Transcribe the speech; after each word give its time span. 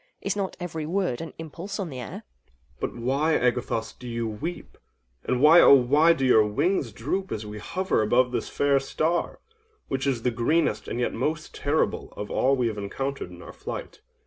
Is 0.19 0.35
not 0.35 0.57
every 0.59 0.87
word 0.87 1.21
an 1.21 1.31
impulse 1.37 1.79
on 1.79 1.89
the 1.91 1.99
air? 1.99 2.23
OINOS. 2.23 2.79
But 2.79 2.95
why, 2.95 3.35
Agathos, 3.37 3.93
do 3.93 4.07
you 4.07 4.27
weep—and 4.27 5.39
why, 5.39 5.61
oh 5.61 5.75
why 5.75 6.13
do 6.13 6.25
your 6.25 6.43
wings 6.43 6.91
droop 6.91 7.31
as 7.31 7.45
we 7.45 7.59
hover 7.59 8.01
above 8.01 8.31
this 8.31 8.49
fair 8.49 8.79
star—which 8.79 10.07
is 10.07 10.23
the 10.23 10.31
greenest 10.31 10.87
and 10.87 10.99
yet 10.99 11.13
most 11.13 11.53
terrible 11.53 12.11
of 12.17 12.31
all 12.31 12.55
we 12.55 12.67
have 12.67 12.79
encountered 12.79 13.29
in 13.29 13.43
our 13.43 13.53
flight? 13.53 14.01